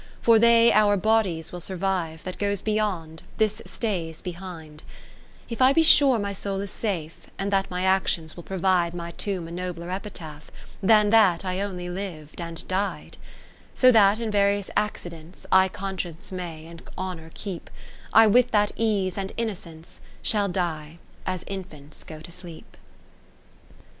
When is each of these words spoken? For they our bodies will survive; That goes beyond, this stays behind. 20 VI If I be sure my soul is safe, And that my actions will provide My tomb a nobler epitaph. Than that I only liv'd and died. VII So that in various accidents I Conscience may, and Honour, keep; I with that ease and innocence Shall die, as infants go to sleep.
For 0.19 0.39
they 0.39 0.71
our 0.73 0.97
bodies 0.97 1.51
will 1.51 1.61
survive; 1.61 2.23
That 2.23 2.39
goes 2.39 2.63
beyond, 2.63 3.21
this 3.37 3.61
stays 3.65 4.19
behind. 4.19 4.79
20 4.79 4.79
VI 4.79 4.85
If 5.49 5.61
I 5.61 5.73
be 5.73 5.83
sure 5.83 6.17
my 6.17 6.33
soul 6.33 6.59
is 6.61 6.71
safe, 6.71 7.27
And 7.37 7.53
that 7.53 7.69
my 7.69 7.83
actions 7.83 8.35
will 8.35 8.41
provide 8.41 8.95
My 8.95 9.11
tomb 9.11 9.47
a 9.47 9.51
nobler 9.51 9.91
epitaph. 9.91 10.49
Than 10.81 11.11
that 11.11 11.45
I 11.45 11.61
only 11.61 11.87
liv'd 11.87 12.41
and 12.41 12.67
died. 12.67 13.17
VII 13.19 13.21
So 13.75 13.91
that 13.91 14.19
in 14.19 14.31
various 14.31 14.71
accidents 14.75 15.45
I 15.51 15.67
Conscience 15.67 16.31
may, 16.31 16.65
and 16.65 16.81
Honour, 16.97 17.29
keep; 17.35 17.69
I 18.11 18.25
with 18.25 18.49
that 18.49 18.71
ease 18.75 19.19
and 19.19 19.31
innocence 19.37 20.01
Shall 20.23 20.47
die, 20.49 20.97
as 21.27 21.43
infants 21.45 22.03
go 22.03 22.21
to 22.21 22.31
sleep. 22.31 22.75